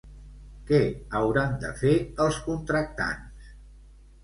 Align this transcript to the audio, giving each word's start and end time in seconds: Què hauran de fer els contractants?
Què 0.71 0.79
hauran 1.19 1.53
de 1.65 1.71
fer 1.83 1.93
els 2.27 2.41
contractants? 2.49 3.55